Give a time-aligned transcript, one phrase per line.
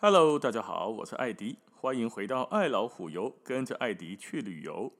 [0.00, 4.92] Hello，大家好，我是艾迪，欢迎回到爱老虎游，跟着艾迪去旅游。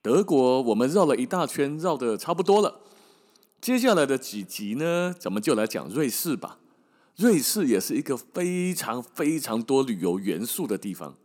[0.00, 2.80] 德国，我们绕了一大圈，绕的差不多了。
[3.60, 6.58] 接下来的几集呢，咱们就来讲瑞士吧。
[7.16, 11.18] 瑞士也是一个非常非常多旅游元素的地方，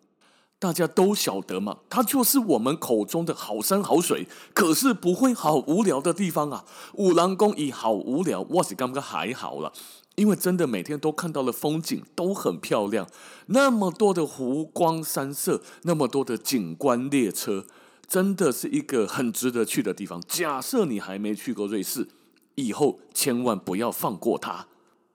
[0.60, 6.66] 大家都晓得嘛，它就是我们口中的好山好水，可是不会好无聊的地方啊。
[6.96, 9.72] 五郎公以好无聊，我是刚刚还好了，
[10.16, 13.08] 因为真的每天都看到了风景，都很漂亮，
[13.46, 17.66] 那么多的湖光山色，那么多的景观列车，
[18.06, 20.22] 真的是一个很值得去的地方。
[20.28, 22.10] 假设你还没去过瑞士，
[22.56, 24.68] 以后千万不要放过它。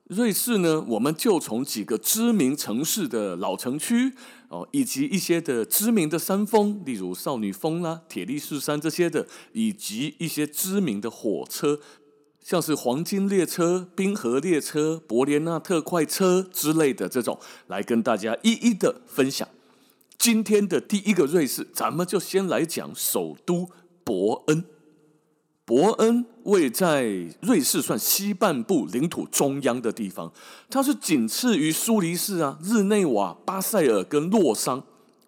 [0.08, 4.12] 瑞士呢，我们就从几个知名城市的老城区
[4.48, 11.80] 哦，以及一些的知名的山峰，例如少女峰啦、铁力士山这些的，以及一些知名的火车，
[12.42, 19.48] 像是黄金列车、冰河列车、伯连纳特快车之类的这种，来跟大家一一的分享。
[20.18, 23.70] 今天的第一个瑞士，咱们就先来讲首都
[24.04, 24.66] 伯恩。
[25.64, 27.04] 伯恩位在
[27.40, 30.32] 瑞士算西半部领土中央的地方，
[30.70, 34.82] 它是仅次于苏黎世啊、日内瓦、巴塞尔跟洛桑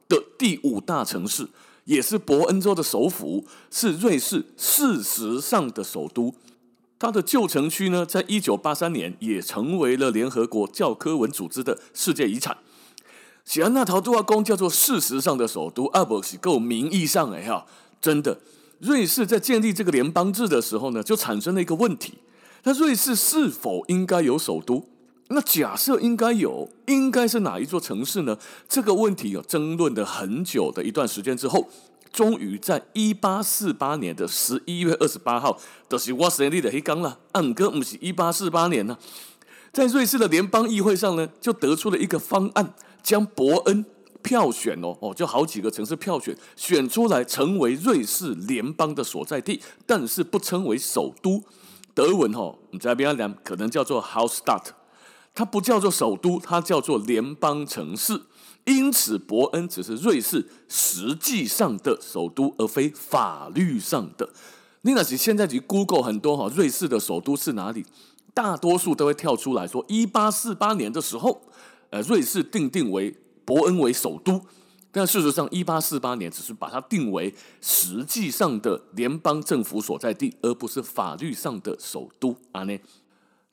[0.09, 1.49] 的第五大城市，
[1.85, 6.35] 也是伯恩州的首府，是瑞士事实上的首都。
[6.99, 12.57] 它的旧城区呢，在一九八三年也成为了联合国教科文组织的世界遗产。
[13.45, 17.67] 喜安娜陶杜阿宫叫做事实上的首都，而不是够名义上哎哈，
[18.01, 18.41] 真的。
[18.81, 22.15] 瑞士在建立这个联邦制的时候呢，就产生了一个问题：
[22.65, 24.87] 那瑞士是否应该有首都？
[25.29, 28.39] 那假设应该有，应该是哪一座城市呢？
[28.69, 31.69] 这个问题有争论了很久的一段时间之后，
[32.13, 37.19] 终于在一八四八年的十一月二十八号，就是我生日的黑刚了。
[37.33, 38.97] 俺哥不是一八四八年呢，
[39.73, 43.85] 在瑞士的联邦议会上呢，就得出了一个方案，将伯恩。
[44.27, 51.45] 票选哦哦，就好几个城市票选选出来成为瑞士联邦的所在地，但是不称为首都。
[51.95, 54.65] 德文哦，你在边讲可能叫做 Hauptstadt，
[55.33, 58.23] 它不叫做首都，它叫做联邦城市。
[58.65, 64.29] 因此，伯恩只是瑞士实际上的首都，而非法律上的。
[64.83, 67.87] 你那是现在去 Google 很多哈，瑞士的首都是哪里？
[68.35, 71.43] 大多数都会跳出来说，一八四八年的时候，
[71.91, 73.17] 呃，瑞士定定为。
[73.47, 74.43] 伯恩为首都，
[74.91, 82.65] 但事实上，一八四八年只是把它定为实际上的联邦政府所在地，而不是法律上的首都啊。
[82.65, 82.79] 呢，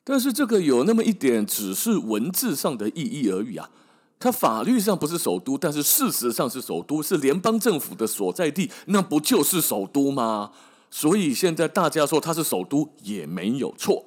[0.02, 3.70] 但是这个有那么一点，只是文字上的意义而已啊。
[4.18, 10.50] 它法律上不是首都，但是事实上是首都，是联邦政府的所在地，那不就是首都吗？
[10.90, 14.06] 所以现在大家说它是首都也没有错。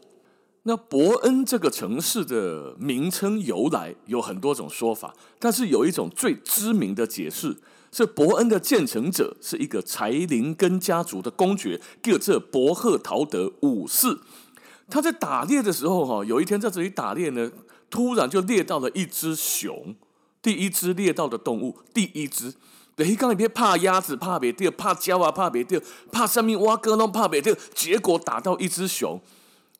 [0.68, 7.56] 那伯恩这个城市的名称由来有很多种说法，但是有一种最知名的解释
[7.90, 14.20] 是伯恩的建成者是一个柴林根家族的公爵，叫这伯赫陶德五世。
[14.90, 17.50] 他在打猎的时候，哈，有一天在这里打猎呢，
[17.90, 19.96] 突然就猎到了一只熊，
[20.42, 22.54] 第一只猎到的动物，第一只。
[22.94, 25.80] 等于刚才别怕鸭子，怕别掉，怕鸟啊，怕别掉，
[26.12, 29.22] 怕上面挖哥弄怕别掉，结果打到一只熊。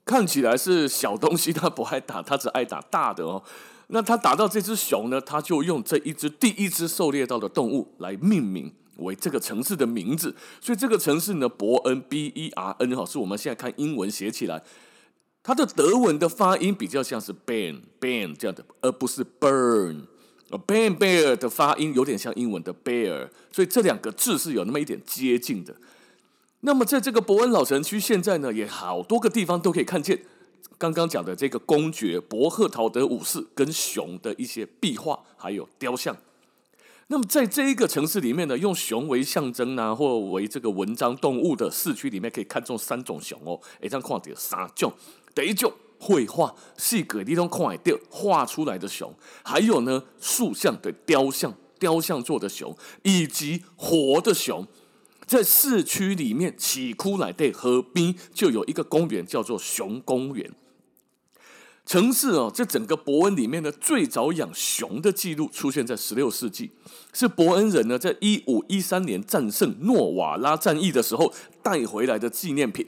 [0.08, 3.44] 看起来是小东西，他不爱打，他只爱打大的哦。
[3.88, 10.34] 那他打到这只熊呢，他就用这一只第一只狩猎到的动物来命名为这个城市的名字。
[10.62, 14.64] 所以这个城市呢，伯恩 B E R N 哈，是我们现在看英文写起来，
[15.44, 20.06] 它的德文的发音比较像是 Ben Ben 这样的，而不是 Burn。
[20.66, 25.76] Ben Bear 的发音有点像英文的 Bear，所以这两个字是有那么一点接近的。
[26.68, 30.22] 那么，在这个伯恩老城区，现在呢，也好多个地方都可以看见
[30.78, 36.18] 刚刚讲的这个公爵伯赫陶德五世跟熊的一些壁画，还有雕像。
[37.08, 43.40] 那么，在这一个城市里面呢，用熊为象征啊，或为这个文章动物的市区里面，可以看中三种熊。
[43.46, 43.58] 哦。
[43.82, 44.92] 哎，这样看到三种，
[45.34, 49.10] 第一种绘画，细格地方看到画出来的熊；
[49.42, 54.68] 还有呢，塑像的雕像，雕像做的熊，以及活的熊。
[55.28, 60.50] 在市区里面，起窟来对河边就有一个公园，叫做熊公园。
[61.86, 66.72] 城市哦，这整个伯恩里面的，最早养熊的记录出现在十六世纪，
[67.14, 72.88] 是伯恩人呢在一五一三年战胜诺瓦拉战役的时候带回来的纪念品。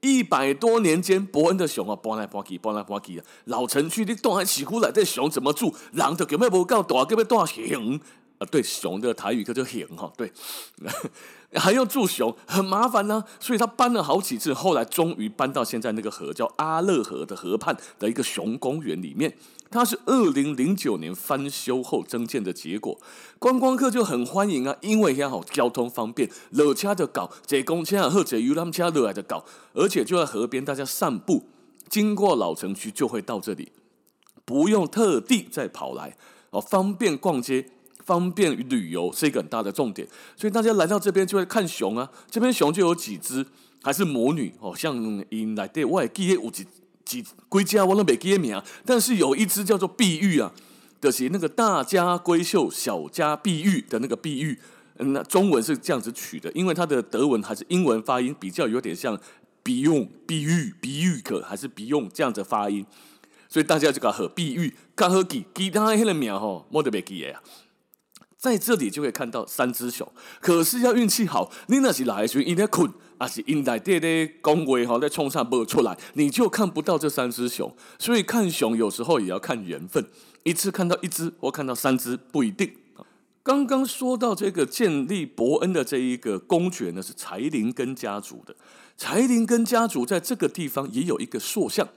[0.00, 5.74] 一百多年间，伯恩的熊啊，搬来搬去，搬来搬去啊，老城区的都还起窟来对熊怎么住？
[5.92, 7.98] 人就根本不够大，根本大熊。
[8.38, 10.30] 啊，对，熊的台语叫做熊哈，对，
[11.54, 19.36] 还要住熊，很麻烦呢、所以他搬了好几次，后来终于搬到现在那个河叫阿勒河的河畔的一个熊公园里面。
[19.68, 22.96] 它是二零零九年翻修后增建的结果，
[23.40, 31.48] 观光客就很欢迎啊，因为也好交通方便，落车就搞，坐公车或者游览车落来就搞，而且就在河边，大家散步
[31.88, 33.72] 经过老城区就会到这里，
[34.44, 36.16] 不用特地再跑来
[36.50, 37.70] 哦，方便逛街。
[38.06, 40.06] 方便旅游是一个很大的重点，
[40.36, 42.08] 所以大家来到这边就会看熊啊。
[42.30, 43.44] 这边熊就有几只，
[43.82, 44.94] 还是母女哦，像
[45.28, 46.64] 因来对外记得有几
[47.04, 48.62] 几归家，我都没记得名。
[48.84, 50.52] 但是有一只叫做碧玉啊，
[51.00, 54.56] 就是那个大家闺秀小家碧玉的那个碧玉，
[54.98, 59.18] 嗯，那中文是这样子取的，因为它的德文还是英文发音比较有点像
[59.64, 62.86] 碧用碧玉碧玉可还是碧用这样子发音，
[63.48, 67.42] 所以大家就搞和碧玉，刚好记其他那个名吼，我都没记呀。
[68.46, 70.08] 在这里就会看到三只熊，
[70.40, 72.88] 可是要运气好，你那是来时一天困，
[73.18, 77.74] 还是因在爹爹恭维哈在冲上不出来，你就看不到这三只熊。
[77.98, 80.06] 所以看熊有时候也要看缘分，
[80.44, 82.70] 一次看到一只或看到三只不一定。
[83.42, 88.54] 刚刚说到这个建立伯恩的这一个公爵呢，是柴林根家族的。
[88.96, 91.88] 柴林根家族在这个地方也有一个塑像。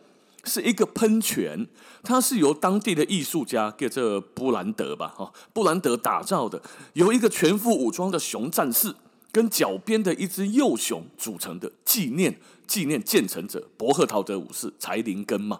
[0.50, 1.68] 是一个喷泉，
[2.01, 6.60] 它是由当地的艺术家叫这布兰德吧，哈，布兰德打造的，
[6.94, 8.94] 由一个全副武装的熊战士
[9.31, 15.60] 跟脚边的一只幼熊组成的，纪念纪念建成者伯赫陶德五世柴林根嘛。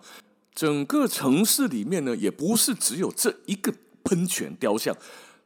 [0.56, 4.94] 整个城市里面呢，也不是只有这一个喷泉雕像，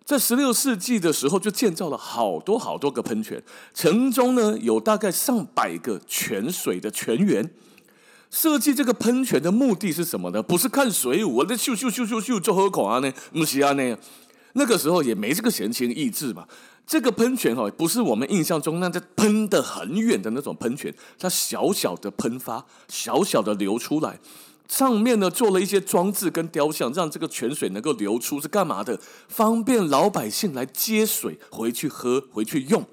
[0.04, 3.44] 在十六世纪的时候就建造了好多好多个喷泉，
[3.74, 7.52] 城中呢有大概上百个泉水的泉源。
[8.34, 10.42] 设计这个喷泉的目的是什么呢？
[10.42, 13.14] 不是看水舞，那咻咻咻咻咻就喝口啊呢？
[13.32, 13.96] 不是啊呢？
[14.54, 16.48] 那个时候也没这个闲情逸致嘛。
[16.88, 24.20] 这个喷泉哈，不是我们印象中那在喷得很远的那种喷泉，它小小的喷发，小小的流出来，
[24.68, 29.00] 上面呢做了一些装置跟雕像，让这个泉水能够流出，是干嘛的？
[29.28, 32.84] 方便老百姓来接水回去喝，回去用。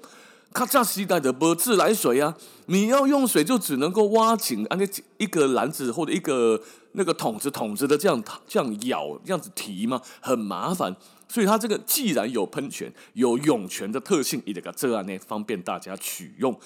[0.53, 2.35] 咔嚓时代的没自来水啊！
[2.65, 4.85] 你要用水就只能够挖井，啊，那
[5.17, 6.61] 一个篮子或者一个
[6.91, 10.95] 那个桶子桶子的这样这样舀这样子提嘛，很麻烦。
[11.29, 16.59] 所以它这个既然有喷泉，有涌泉的特性，也得个这样呢，方便大家取用。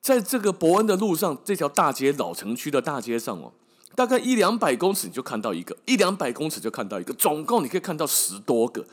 [0.00, 3.52] 在这个伯恩的路上，这条大街老城区的大街上哦，
[3.94, 8.84] 大概一两百公尺你就看到一个，一两百公尺就看到一个，总共你可以看到十多个。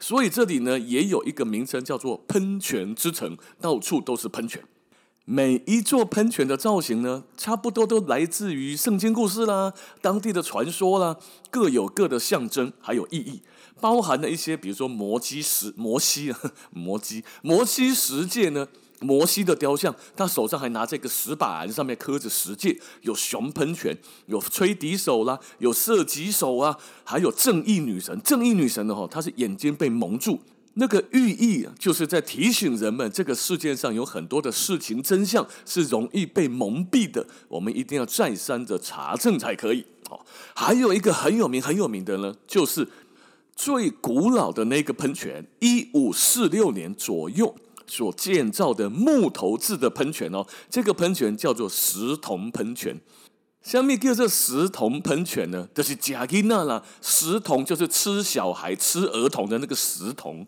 [0.00, 4.64] 所以这里呢，也有一个名称叫做喷泉之城，到处都是喷泉。
[5.26, 11.16] 每一座喷泉的造型呢，差不多都来自于圣经故事啦、当地的传说啦，
[11.50, 13.42] 各有各的象征还有意义，
[13.80, 16.34] 包含了一些，比如说摩西石摩西，
[16.72, 18.66] 摩西摩西十诫呢。
[19.00, 28.20] 摩西的雕像，他手上还拿着一个石板，上面刻着十诫，有熊喷泉，有吹笛手啦，有射击手啊，还有正义女神。
[28.22, 30.38] 正义女神的话，她是眼睛被蒙住，
[30.74, 39.86] 那个寓意就是在提醒人们，这个世界上有很多的事情真相是容易被蒙蔽的，我们一定要再三的查证才可以。
[40.10, 40.20] 哦，
[40.54, 42.86] 还有一个很有名很有名的呢，就是
[43.56, 47.56] 最古老的那个喷泉，一五四六年左右。
[47.90, 53.00] 所建造的木头制的喷泉哦，这个喷泉叫做石铜喷泉。
[53.60, 56.82] 下面叫做石铜喷泉呢，就是假吉那啦。
[57.02, 60.46] 石铜就是吃小孩、吃儿童的那个石铜。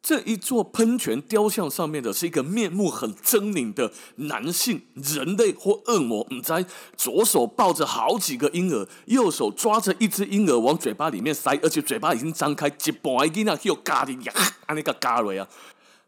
[0.00, 14.32] 这一座喷泉雕像上面的是一个面目很狰狞的男性，人类或恶魔，唔知左手抱着好几个婴儿，右手抓着一只婴儿往嘴巴里面塞，而且嘴巴已经张开，一半已经那有咖喱呀，
[14.68, 15.48] 那个咖喱啊。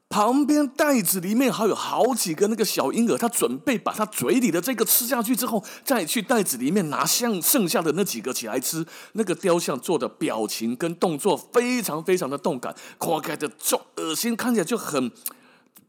[0.09, 8.87] 旁边袋子里面还有好几个那个小婴儿，他准备把他嘴里的这个吃下去之后，再去袋子里面拿像剩下的那几个起来吃。
[9.13, 15.11] 那个雕像做的表情跟动作非常非常的动感，夸开的就恶心，看起来就很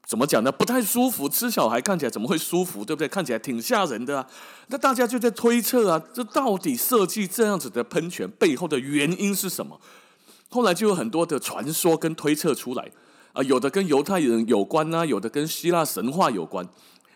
[0.04, 0.52] 怎么讲呢？
[0.52, 1.30] 不太舒服。
[1.30, 2.84] 吃小孩看起来怎么会舒服？
[2.84, 3.08] 对不对？
[3.08, 4.28] 看起来挺吓人的啊。
[4.68, 9.80] 那大家就在推测啊，这到底设计这样子的喷泉背后的原因是什么？
[10.50, 12.90] 后来就有很多的传说跟推测出来。
[13.38, 16.68] 啊，有的跟犹太人有关啊，有的跟希腊神话有关，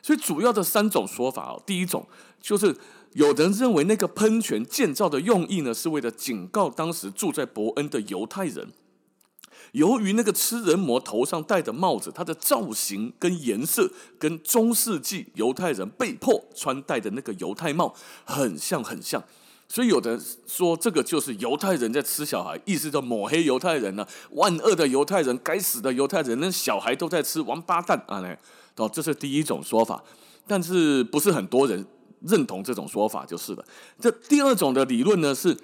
[0.04, 1.64] 所以主要的三种说法哦。
[1.66, 2.08] 第一种
[2.40, 2.76] 就是
[3.14, 8.68] 有人认为那个喷泉建造的用意呢，是为了警告当时住在伯恩的犹太人，
[9.72, 19.24] 由于那个吃人魔头上戴的帽子，它的造型跟颜色跟中世纪犹太人被迫穿戴的那个犹太帽很像很像。
[19.72, 28.20] 所以有的说这个就是犹太人在吃小孩，意思叫抹黑犹太人呢、万恶的犹太人，该死的犹太人，那小孩都在吃，王八蛋啊！
[28.20, 28.36] 呢，
[28.76, 30.04] 哦，这是第一种说法，
[30.46, 31.86] 但是不是很多人
[32.20, 33.64] 认同这种说法就是了。
[33.98, 35.58] 这第二种的理论呢是。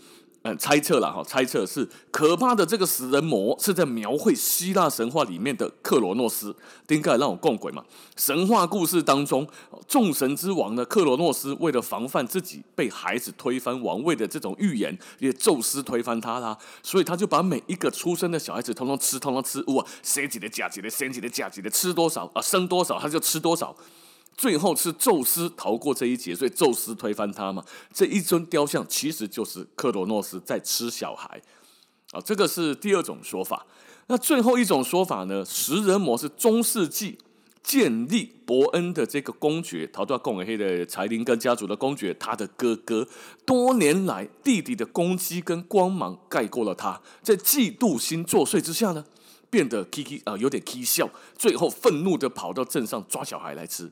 [0.58, 6.56] 猜测了哈，猜测是可怕的这个食人魔是在描绘希腊神话里面的克罗诺斯，
[6.88, 7.84] 应该让我共鬼嘛。
[8.15, 9.46] 神话故事当中，
[9.88, 23.75] 众神之王呢，克罗诺斯为了防范自己被孩子推翻王位的这种预言，因为宙斯推翻他啦，所以他就把每一个出生的小孩子通通吃，通通吃，哇，谁几的假几的，谁几的假几的，吃多少啊，生多少他就吃多少。
[24.38, 27.65] 最后是宙斯逃过这一劫，所以宙斯推翻他嘛。
[27.91, 31.41] 这一尊雕像其实就是克罗诺斯在吃小孩
[32.12, 33.65] 啊，这个是第二种说法。
[34.10, 35.44] 那最后一种说法呢？
[35.44, 37.17] 食人魔是中世纪
[37.62, 43.06] 建立伯恩的这个公爵，逃到贡尔黑的柴林根家族的公爵，他的哥哥，
[43.46, 49.03] 多年来弟弟的攻击跟光芒盖过了他，在嫉妒心作祟之下呢，
[49.50, 53.91] 变得 k i 啊有点 K 笑，最后愤怒的跑到镇上抓小孩来吃。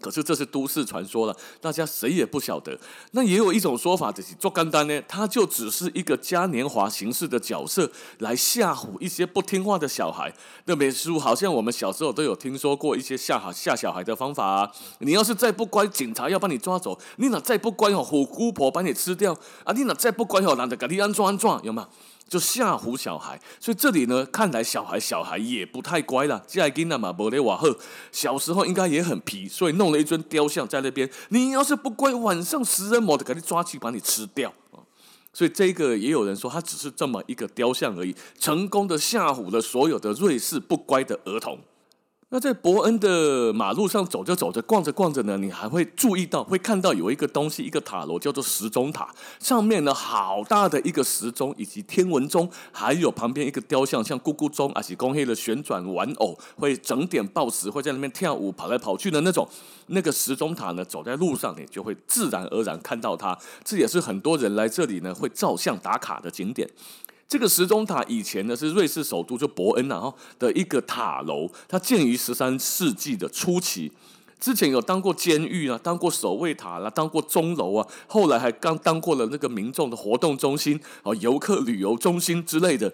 [0.00, 2.78] 可是这是都市传说了，大家谁也不晓得。
[3.12, 10.32] 那也有一种说法，就是做干单呢，他就只是一个嘉年华形式的角色，来吓唬一些不听话的小孩。
[10.66, 14.70] 那本书好像我们小时候都有听说过一些吓吓吓小孩的方法啊。
[14.98, 19.32] 你要是再不乖，警察要把你抓走；你哪再不乖哦，虎姑婆把你吃掉
[19.64, 19.72] 啊！
[19.72, 21.88] 你哪再不乖哦，懒得给你安装安装，有吗？
[22.28, 26.42] 就吓唬小孩，所以这里呢，看来小孩小孩也不太乖了。
[26.48, 27.78] 这囡仔嘛，无咧瓦赫，
[28.10, 31.08] 小时候应该也很皮，所以弄了一尊雕像在那边。
[31.28, 34.52] 你要是不乖，晚上食人魔就给你抓去把你吃掉。
[35.32, 41.60] 所以这个也有人说，他只是这么一个雕像而已，成功的吓唬了所有的瑞士不乖的儿童。
[42.30, 59.48] 那在伯恩的马路上走着走着，逛着逛着呢，你还会注意到，会看到有一个东西，一个塔楼叫做时钟塔，上面呢好大的一个时钟，以及天文钟，还有旁边一个雕像，像咕咕钟啊，是公黑的旋转玩偶，会整点报时，会在那边跳舞，跑来跑去的那种。
[59.86, 63.38] 那个时钟塔呢，走在路上，你就会自然而然看到它。
[63.62, 66.68] 这也是很多人来这里呢会照相打卡的景点。
[67.28, 73.90] 这个时钟塔以前呢是瑞士首都就伯恩啊的一个塔楼，它建于十三世纪的初期，
[74.38, 82.92] 之前有当过监狱啊，当过守卫塔啦，当过钟楼啊，后来还刚当过了那个民众的活动中心啊，游客旅游中心之类的。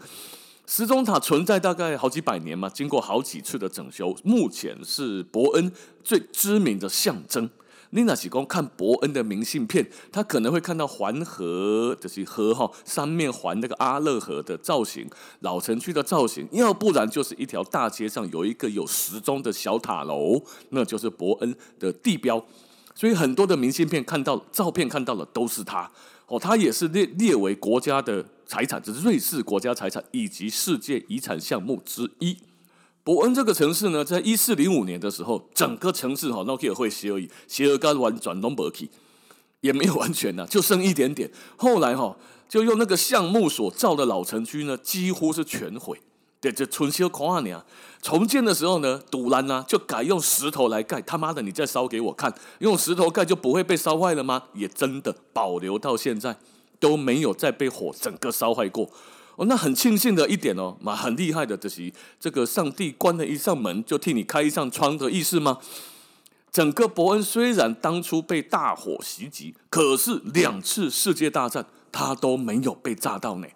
[0.65, 5.71] 时钟塔存在大概好几百年嘛，经过好几次的整修，目前是伯恩
[6.03, 7.51] 最知名的象征。
[7.95, 15.07] 你那是讲看伯恩的明信片，他可能会看到环河，就是河哈，三面环那个阿勒河的造型，
[15.41, 22.43] 老城区的造型，要不然就是一条大街上有一个有时钟的小塔楼，那就是伯恩的地标。
[22.95, 25.91] 所以很多的明信片看到照片看到的都是它
[26.29, 32.39] 哦，它也是列列为国家的财产，就是瑞士国家财产以及世界遗产项目之一。
[33.05, 38.89] 伯恩这个城市呢，在一四零五年的时候，整个城市哈，诺基尔会协而已，协而干完转东伯基，
[39.61, 41.31] 也没有完全呐，就剩一点点。
[41.57, 42.17] 后来哈，
[42.49, 46.01] 就用那个橡木所造的老城区呢，几乎是全毁。
[46.41, 47.65] 对，这春修孔阿尼啊，
[48.01, 51.01] 重建的时候呢，堵拦呢，就改用石头来盖。
[51.03, 54.45] 他妈的，你再烧给我看，用石头盖就不会被烧坏了吗？
[54.55, 56.37] 也真的保留到现在
[56.79, 58.89] 都没有再被火整个烧坏过。
[59.47, 65.59] 那很庆幸的一点哦，嘛很厉害的，就是这个上帝关了一扇门，就替你开一扇窗的意思吗？
[66.51, 73.47] 整个伯恩虽然当初被大火袭击，可是两次世界大战他都没有被炸到呢。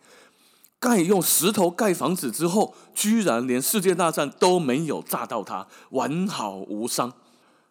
[0.79, 7.13] 盖用石头盖房子之后，居然连世界大战都没有炸到他，完好无伤。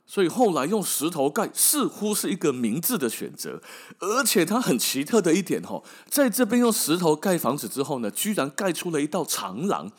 [0.07, 3.61] 所以后来用石头盖似乎是一个明智的选择，
[3.99, 9.91] 而且它很奇特的一点吼，在这边用石头盖房子之后呢，居然盖出了一道长廊。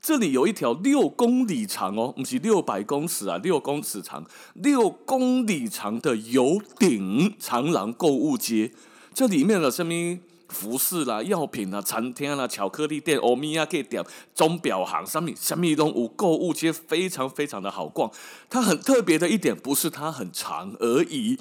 [0.00, 4.24] 这里有一条六公里长哦，不是六百公尺啊，六公尺长，
[4.54, 8.72] 六公里长的有顶长廊购物街。
[9.12, 10.20] 这里面的什么？
[10.48, 14.02] 服饰啦、药品啦、餐厅啦、巧克力店、欧米亚给店、
[14.34, 18.10] 钟表行，上面什么东西，购物街非常非常的好逛。
[18.48, 21.38] 它很特别的一点，不是它很长而已，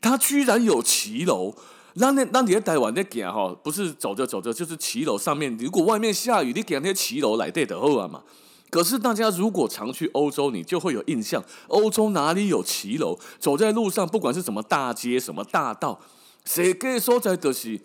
[0.00, 1.54] 它居然有骑楼。
[1.98, 5.56] 那那那你在台湾在行哈，不是走着走着就是骑楼上面。
[5.58, 8.22] 如果外面下雨，你行那些骑楼来对的好啊嘛。
[8.68, 13.18] 可是大家如果常去欧洲，你就会有印象，欧洲哪里有骑楼？
[13.38, 16.00] 走在路上，不管是什么大街、什么大道，
[16.44, 17.80] 谁可以说在的是？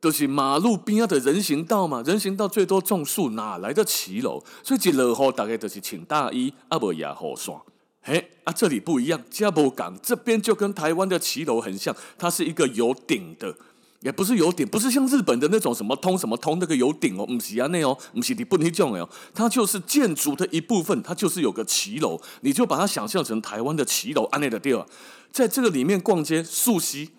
[0.00, 4.42] 都是马路边的人行道嘛，人行道最多种树，哪来的骑楼？
[4.62, 7.60] 所以一落雨大概就是穿大衣，啊不也好爽。
[8.02, 13.54] 嘿，啊这里不一样，加博港这边就跟台湾的骑楼很像，它是一个有顶的，
[14.00, 24.86] 也不是有顶，不是像日本的那种什么通什么通那个有顶哦，不是啊那哦，不是你不能这样哦，它就是建筑的一部分，它就是有个骑楼，你就把它想象成台湾的骑楼安内的地儿，
[25.30, 27.10] 在这个里面逛街，溯溪，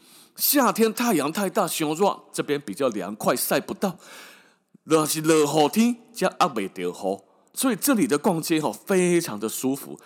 [0.41, 3.95] 夏天太阳太大，熊热，这边比较凉快，晒不到，
[4.83, 7.19] 若是热好天加阿未得好，
[7.53, 9.99] 所以这里的逛街哈非常的舒服。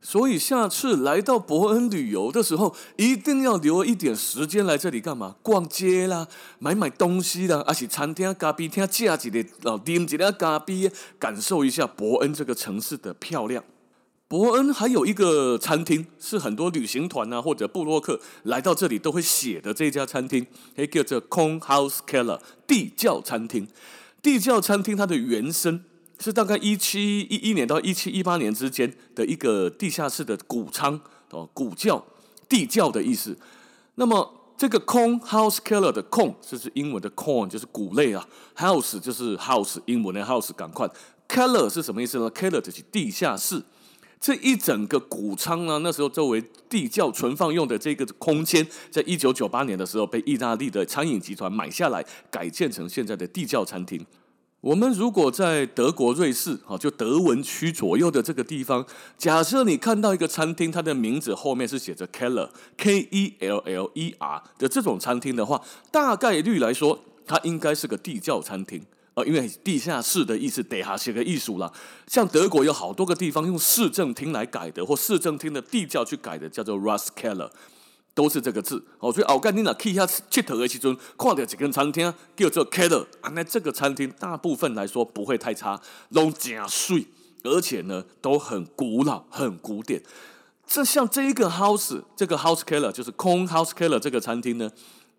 [0.00, 5.36] 所以下次来到伯恩旅游的时候，一定要留一点时间来这里干嘛？
[5.40, 6.26] 逛街啦，
[6.58, 10.90] 买买东西啦，而且餐厅咖啡厅价几的哦，点几的咖啡，
[11.20, 13.62] 感受一下伯恩这个城市的漂亮。
[14.28, 23.68] 伯恩还有一个餐厅，是很多旅行团啊或者布洛克来到这里都会写的这家餐厅，也叫做 Kong House Keller 地窖餐厅。
[24.20, 25.84] 地窖餐厅它的原声。
[26.18, 32.02] 是大概一七一一年到一七一八年之间的一个地下室的谷仓哦，谷窖、
[32.48, 33.36] 地窖的意思。
[33.96, 38.26] 那么这个 Con house keller 的 corn 就是英文的 corn，就是谷类啊。
[38.56, 40.88] house 就是 house，英文的 house，赶快。
[41.28, 43.62] keller 是什么意思呢？keller 就是地下室。
[44.26, 54.04] 这一整个谷仓呢，那时候作为地窖存放用的这个空间，在一九九八年的时候被意大利的餐饮集团买下来，改建成现在的地窖餐厅。
[54.62, 58.84] 我们如果在德国、瑞士，哈，就德文区左右的这个地方，
[59.16, 68.82] 假设你看到一个餐厅，它的名字后面是写着 Keller（K-E-L-L-E-R） 的这种餐厅的话，大概率来说，它应该是个地窖餐厅，
[69.16, 71.72] 呃，因为地下室的意思，得哈写个艺术啦。
[72.06, 77.50] 像德国有好多个地方用市政厅来改的，或市政厅的地窖去改的，叫做 Ratskeller。
[78.14, 85.78] 都是这个字哦，所以奥干尼娜去下去头的时阵，看到一间餐厅叫做 Keller 啊，那这个餐厅大部分来说不会太差，
[86.10, 87.06] 都加水，
[87.42, 90.02] 而且呢都很古老、很古典。
[90.66, 94.70] 这像这一个 house，这个 house Keller 就是空 house Keller 这个餐厅呢。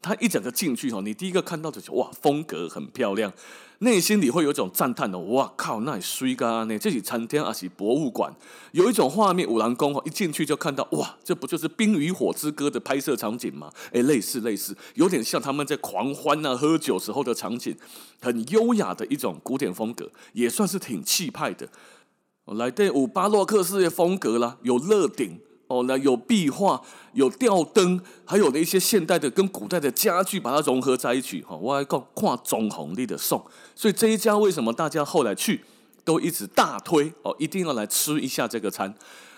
[0.01, 3.33] 他一整个进去哈，你第一个看到的就哇，风格很漂亮，
[3.79, 6.77] 内心里会有一种赞叹的，哇靠，那水咖呢？
[6.77, 8.33] 这是餐厅还是博物馆？
[8.71, 13.69] 有一种画面，五郎宫哈，一进去就看到哇，这不就是《冰与火之歌》的拍摄场景吗？
[13.91, 17.75] 哎，类似类似，有点像他们在狂欢啊、喝酒时候的场景，
[18.21, 21.67] 很优雅的一种古典风格，也算是挺气派的。
[22.45, 25.39] 来对，有巴洛克式的风格啦，有乐顶。
[25.67, 26.81] 哦，那有壁画，
[27.13, 31.41] 有吊灯，还有的一些现代的跟古代的家具，把它融合在一起。
[31.43, 33.43] 哈，我还讲跨中红利的送，
[33.75, 35.63] 所以这一家为什么大家后来去
[36.05, 38.93] 都一直大推哦，一定要来吃一下这个餐。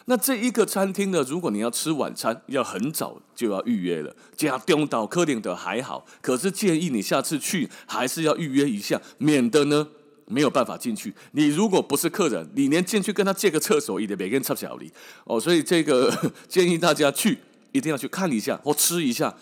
[0.06, 4.16] 那这一个餐厅呢，如果你要吃晚餐，要很早就要预约了。
[4.36, 9.88] 加东岛科林的还好，可是建议你下次去还是要预约一下，免得呢。
[10.30, 11.14] 没有办法进去。
[11.32, 14.90] 你如果不是客人，你连进去跟他借个厕所，也得每个人插小礼
[15.26, 15.40] 哦。
[15.40, 16.16] 所以这个
[16.48, 17.40] 建议大家去，
[17.72, 19.36] 一定要去看一下或吃一下，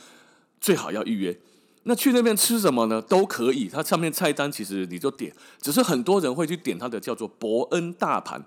[0.60, 1.38] 最好要预约。
[1.84, 3.02] 那去那边吃什么呢？
[3.02, 8.44] 都可以，它上面菜单其实你就点，只是很多人会去点它的叫做伯恩大盘。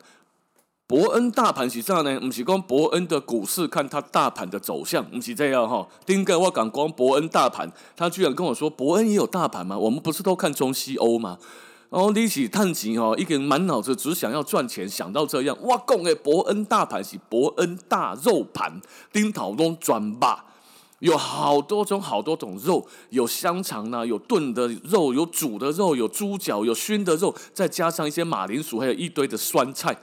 [0.86, 2.18] 伯恩大盘是啥呢？
[2.18, 5.86] 不是讲伯恩的股市看它大盘的走向，不是这样哈。
[6.04, 9.78] 丁哥，我讲光伯恩大盘，他居然跟我说伯恩也有大盘吗？
[9.78, 11.38] 我们不是都看中西欧吗？
[11.90, 18.80] 哦，你是探钱哦，一个人满脑子只想要赚钱，想到这样，我讲的伯恩大盘是伯恩大肉盘，
[19.12, 20.46] 丁头拢转吧，
[21.00, 29.96] 有好多种好多种肉，有香肠呐，有炖的肉，有煮的肉，有猪脚，有熏的肉，再加上一些马铃薯，还有一堆的酸菜，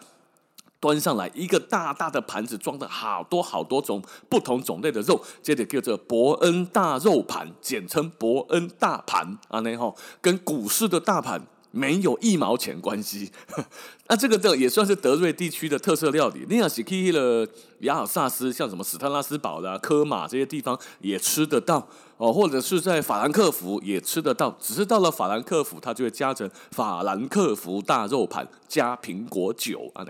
[0.81, 11.47] 端上来一个大大的盘子，装的好多好多种不同种类的肉，这里叫做伯恩大肉盘，简称伯恩大盘啊，那吼跟股市的大盘。
[11.71, 13.31] 没有一毛钱关系，
[14.07, 16.45] 那这个这也算是德瑞地区的特色料理。
[16.49, 17.47] 你要是去了
[17.79, 24.57] 亚尔萨斯，像什么史特拉斯堡啦、科马这些地方也吃得到哦，或者是在法兰克福也吃得到。
[24.59, 30.05] 只是到了法兰克福，它就会加成法兰克福大肉盘加苹果酒啊。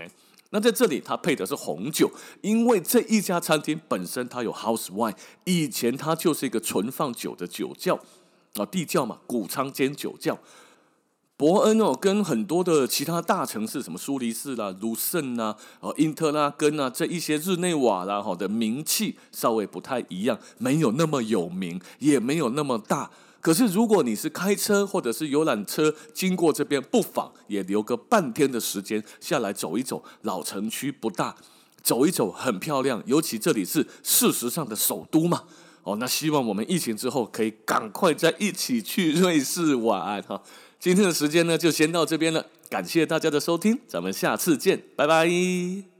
[0.50, 7.98] 那在这里它配的是红酒，因为这一家餐厅本身它有 house wine，以前它就是一个存放酒的酒窖
[8.54, 10.38] 啊，地窖嘛，谷仓兼酒窖。
[11.38, 23.08] 伯恩哦，跟很多的其他大城市，什么苏黎世啦、卢森呐、哦、因特拉根啊，这一些日内瓦啦，哈的名气稍微不太一样，没有那么有名，也没有那么大。
[23.40, 30.02] 可是如果你是开车或者是游览车经过这边，不妨也留个半天的时间下来走一走。
[30.22, 31.36] 老城区不大，
[31.84, 35.44] 走一走很漂亮，尤其这里是事实上的首都嘛。
[35.84, 40.42] 哦，那希望我们疫情之后可以赶快再一起去瑞士玩哈。
[40.78, 42.46] 今天的时间呢，就先到这边了。
[42.70, 45.97] 感谢大家的收听，咱们下次见，拜拜。